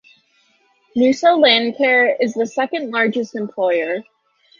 Noosa 0.97 1.37
Landcare 1.37 2.15
is 2.19 2.33
the 2.33 2.47
second 2.47 2.89
largest 2.89 3.35
employer. 3.35 4.01